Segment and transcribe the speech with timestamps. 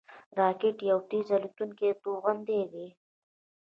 [0.39, 2.87] راکټ یو تېز الوتونکی توغندی دی